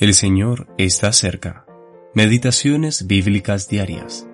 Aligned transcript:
El 0.00 0.14
Señor 0.14 0.68
está 0.78 1.12
cerca. 1.12 1.66
Meditaciones 2.14 3.08
bíblicas 3.08 3.68
diarias. 3.68 4.28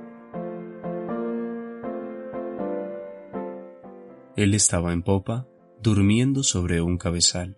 Él 4.36 4.52
estaba 4.52 4.92
en 4.92 5.02
popa, 5.02 5.48
durmiendo 5.80 6.42
sobre 6.42 6.82
un 6.82 6.98
cabezal, 6.98 7.56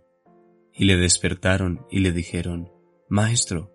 y 0.73 0.85
le 0.85 0.97
despertaron 0.97 1.85
y 1.91 1.99
le 1.99 2.13
dijeron, 2.13 2.71
Maestro, 3.09 3.75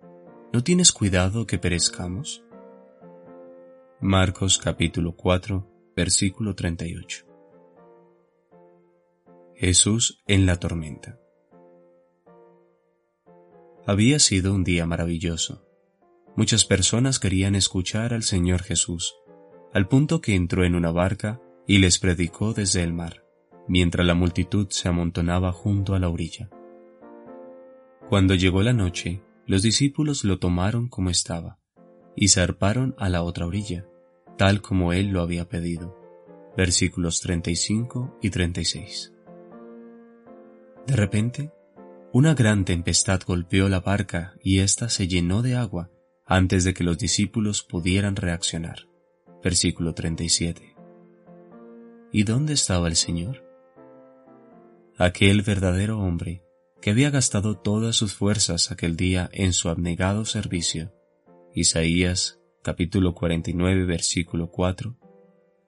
¿no 0.50 0.64
tienes 0.64 0.92
cuidado 0.92 1.44
que 1.44 1.58
perezcamos? 1.58 2.42
Marcos 4.00 4.56
capítulo 4.56 5.14
4, 5.14 5.92
versículo 5.94 6.54
38. 6.54 7.26
Jesús 9.56 10.22
en 10.26 10.46
la 10.46 10.56
tormenta. 10.56 11.21
Había 13.84 14.20
sido 14.20 14.54
un 14.54 14.62
día 14.62 14.86
maravilloso. 14.86 15.66
Muchas 16.36 16.64
personas 16.64 17.18
querían 17.18 17.56
escuchar 17.56 18.14
al 18.14 18.22
Señor 18.22 18.62
Jesús, 18.62 19.16
al 19.72 19.88
punto 19.88 20.20
que 20.20 20.36
entró 20.36 20.64
en 20.64 20.76
una 20.76 20.92
barca 20.92 21.40
y 21.66 21.78
les 21.78 21.98
predicó 21.98 22.54
desde 22.54 22.84
el 22.84 22.92
mar, 22.92 23.24
mientras 23.66 24.06
la 24.06 24.14
multitud 24.14 24.68
se 24.70 24.88
amontonaba 24.88 25.52
junto 25.52 25.96
a 25.96 25.98
la 25.98 26.08
orilla. 26.08 26.48
Cuando 28.08 28.36
llegó 28.36 28.62
la 28.62 28.72
noche, 28.72 29.20
los 29.46 29.62
discípulos 29.62 30.22
lo 30.22 30.38
tomaron 30.38 30.88
como 30.88 31.10
estaba, 31.10 31.58
y 32.14 32.28
zarparon 32.28 32.94
a 32.98 33.08
la 33.08 33.24
otra 33.24 33.46
orilla, 33.46 33.84
tal 34.38 34.62
como 34.62 34.92
él 34.92 35.08
lo 35.08 35.22
había 35.22 35.48
pedido. 35.48 35.98
Versículos 36.56 37.20
35 37.20 38.18
y 38.22 38.30
36. 38.30 39.12
De 40.86 40.96
repente, 40.96 41.50
una 42.12 42.34
gran 42.34 42.66
tempestad 42.66 43.22
golpeó 43.26 43.70
la 43.70 43.80
barca 43.80 44.34
y 44.42 44.58
ésta 44.58 44.90
se 44.90 45.08
llenó 45.08 45.40
de 45.40 45.56
agua 45.56 45.90
antes 46.26 46.62
de 46.64 46.74
que 46.74 46.84
los 46.84 46.98
discípulos 46.98 47.62
pudieran 47.62 48.16
reaccionar. 48.16 48.86
Versículo 49.42 49.94
37. 49.94 50.76
¿Y 52.12 52.24
dónde 52.24 52.52
estaba 52.52 52.88
el 52.88 52.96
Señor? 52.96 53.42
Aquel 54.98 55.40
verdadero 55.40 56.00
hombre 56.00 56.42
que 56.82 56.90
había 56.90 57.08
gastado 57.08 57.56
todas 57.56 57.96
sus 57.96 58.12
fuerzas 58.12 58.70
aquel 58.70 58.96
día 58.96 59.30
en 59.32 59.54
su 59.54 59.70
abnegado 59.70 60.26
servicio. 60.26 60.92
Isaías 61.54 62.40
capítulo 62.62 63.14
49 63.14 63.86
versículo 63.86 64.50
4 64.50 64.98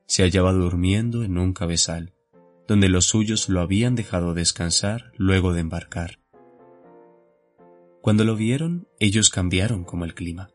se 0.06 0.22
hallaba 0.22 0.52
durmiendo 0.52 1.24
en 1.24 1.38
un 1.38 1.54
cabezal, 1.54 2.12
donde 2.68 2.90
los 2.90 3.06
suyos 3.06 3.48
lo 3.48 3.60
habían 3.60 3.94
dejado 3.94 4.34
descansar 4.34 5.12
luego 5.16 5.54
de 5.54 5.60
embarcar. 5.60 6.23
Cuando 8.04 8.24
lo 8.24 8.36
vieron, 8.36 8.86
ellos 9.00 9.30
cambiaron 9.30 9.82
como 9.82 10.04
el 10.04 10.14
clima. 10.14 10.50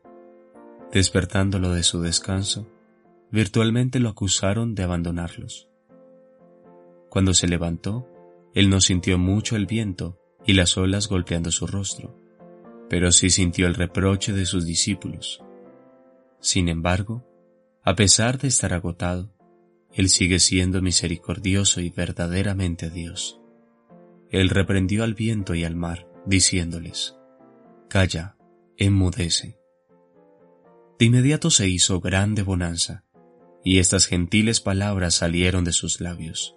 Despertándolo 0.92 1.72
de 1.72 1.82
su 1.82 2.00
descanso, 2.00 2.68
virtualmente 3.32 3.98
lo 3.98 4.08
acusaron 4.08 4.76
de 4.76 4.84
abandonarlos. 4.84 5.68
Cuando 7.08 7.34
se 7.34 7.48
levantó, 7.48 8.06
él 8.54 8.70
no 8.70 8.80
sintió 8.80 9.18
mucho 9.18 9.56
el 9.56 9.66
viento 9.66 10.16
y 10.46 10.52
las 10.52 10.78
olas 10.78 11.08
golpeando 11.08 11.50
su 11.50 11.66
rostro, 11.66 12.16
pero 12.88 13.10
sí 13.10 13.30
sintió 13.30 13.66
el 13.66 13.74
reproche 13.74 14.32
de 14.32 14.46
sus 14.46 14.64
discípulos. 14.64 15.42
Sin 16.38 16.68
embargo, 16.68 17.26
a 17.82 17.96
pesar 17.96 18.38
de 18.38 18.46
estar 18.46 18.72
agotado, 18.72 19.34
él 19.92 20.08
sigue 20.08 20.38
siendo 20.38 20.82
misericordioso 20.82 21.80
y 21.80 21.90
verdaderamente 21.90 22.90
Dios. 22.90 23.40
Él 24.30 24.50
reprendió 24.50 25.02
al 25.02 25.14
viento 25.14 25.56
y 25.56 25.64
al 25.64 25.74
mar, 25.74 26.06
diciéndoles, 26.26 27.16
Calla, 27.90 28.36
enmudece. 28.76 29.58
De 30.96 31.06
inmediato 31.06 31.50
se 31.50 31.66
hizo 31.66 31.98
grande 31.98 32.42
bonanza, 32.42 33.04
y 33.64 33.80
estas 33.80 34.06
gentiles 34.06 34.60
palabras 34.60 35.16
salieron 35.16 35.64
de 35.64 35.72
sus 35.72 36.00
labios. 36.00 36.56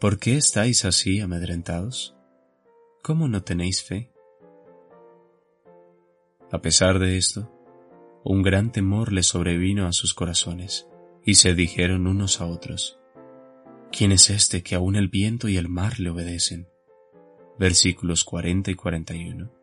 ¿Por 0.00 0.18
qué 0.18 0.38
estáis 0.38 0.86
así 0.86 1.20
amedrentados? 1.20 2.16
¿Cómo 3.02 3.28
no 3.28 3.42
tenéis 3.42 3.82
fe? 3.82 4.10
A 6.50 6.62
pesar 6.62 6.98
de 6.98 7.18
esto, 7.18 7.52
un 8.24 8.40
gran 8.40 8.72
temor 8.72 9.12
les 9.12 9.26
sobrevino 9.26 9.86
a 9.86 9.92
sus 9.92 10.14
corazones, 10.14 10.88
y 11.26 11.34
se 11.34 11.54
dijeron 11.54 12.06
unos 12.06 12.40
a 12.40 12.46
otros, 12.46 12.98
¿quién 13.92 14.12
es 14.12 14.30
este 14.30 14.62
que 14.62 14.76
aún 14.76 14.96
el 14.96 15.08
viento 15.08 15.50
y 15.50 15.58
el 15.58 15.68
mar 15.68 16.00
le 16.00 16.08
obedecen? 16.08 16.70
Versículos 17.58 18.24
40 18.24 18.70
y 18.70 18.74
41 18.76 19.55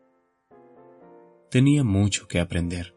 tenía 1.54 1.84
mucho 1.84 2.26
que 2.26 2.40
aprender, 2.40 2.96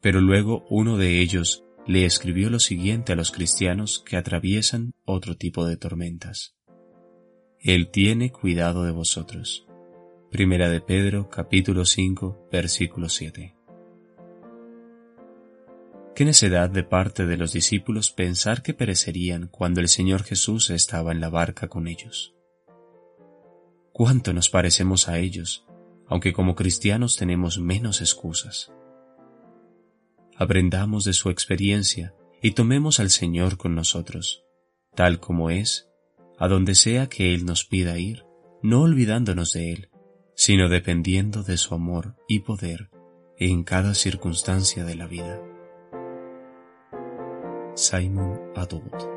pero 0.00 0.20
luego 0.20 0.64
uno 0.70 0.96
de 0.96 1.20
ellos 1.20 1.64
le 1.88 2.04
escribió 2.04 2.50
lo 2.50 2.60
siguiente 2.60 3.12
a 3.12 3.16
los 3.16 3.32
cristianos 3.32 4.00
que 4.06 4.16
atraviesan 4.16 4.92
otro 5.04 5.36
tipo 5.36 5.66
de 5.66 5.76
tormentas. 5.76 6.54
Él 7.58 7.90
tiene 7.90 8.30
cuidado 8.30 8.84
de 8.84 8.92
vosotros. 8.92 9.66
Primera 10.30 10.68
de 10.68 10.80
Pedro 10.80 11.28
capítulo 11.28 11.84
5 11.84 12.46
versículo 12.52 13.08
7. 13.08 13.56
Qué 16.14 16.24
necedad 16.24 16.70
de 16.70 16.84
parte 16.84 17.26
de 17.26 17.36
los 17.36 17.52
discípulos 17.52 18.12
pensar 18.12 18.62
que 18.62 18.72
perecerían 18.72 19.48
cuando 19.48 19.80
el 19.80 19.88
Señor 19.88 20.22
Jesús 20.22 20.70
estaba 20.70 21.10
en 21.10 21.20
la 21.20 21.28
barca 21.28 21.66
con 21.66 21.88
ellos. 21.88 22.36
Cuánto 23.92 24.32
nos 24.32 24.48
parecemos 24.48 25.08
a 25.08 25.18
ellos 25.18 25.66
aunque 26.08 26.32
como 26.32 26.54
cristianos 26.54 27.16
tenemos 27.16 27.58
menos 27.58 28.00
excusas. 28.00 28.72
Aprendamos 30.36 31.04
de 31.04 31.12
su 31.12 31.30
experiencia 31.30 32.14
y 32.42 32.52
tomemos 32.52 33.00
al 33.00 33.10
Señor 33.10 33.56
con 33.56 33.74
nosotros, 33.74 34.44
tal 34.94 35.18
como 35.18 35.50
es, 35.50 35.88
a 36.38 36.48
donde 36.48 36.74
sea 36.74 37.08
que 37.08 37.34
Él 37.34 37.46
nos 37.46 37.64
pida 37.64 37.98
ir, 37.98 38.24
no 38.62 38.82
olvidándonos 38.82 39.52
de 39.52 39.72
Él, 39.72 39.90
sino 40.34 40.68
dependiendo 40.68 41.42
de 41.42 41.56
su 41.56 41.74
amor 41.74 42.16
y 42.28 42.40
poder 42.40 42.90
en 43.38 43.64
cada 43.64 43.94
circunstancia 43.94 44.84
de 44.84 44.94
la 44.94 45.06
vida. 45.06 45.40
Simon 47.74 48.38
Adult 48.54 49.15